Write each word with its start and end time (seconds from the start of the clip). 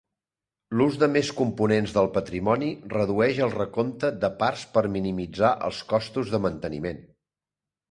L'ús 0.77 0.95
de 1.01 1.09
més 1.15 1.27
components 1.41 1.93
del 1.97 2.09
patrimoni 2.15 2.71
redueix 2.95 3.43
el 3.49 3.53
recompte 3.59 4.11
de 4.25 4.33
parts 4.41 4.65
per 4.79 4.85
minimitzar 4.99 5.55
els 5.69 5.85
costos 5.95 6.35
de 6.35 6.43
manteniment. 6.49 7.07